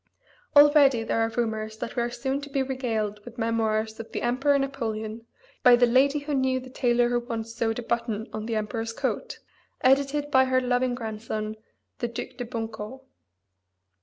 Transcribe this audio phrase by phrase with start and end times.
[0.55, 4.23] Already there are rumors that we are soon to be regaled with Memoirs of the
[4.23, 5.27] Emperor Napoleon
[5.61, 8.93] by the Lady who knew the Tailor who Once Sewed a Button on the Emperor's
[8.93, 9.37] Coat,
[9.81, 11.55] edited by her loving grandson,
[11.99, 13.03] the Duc de Bunco.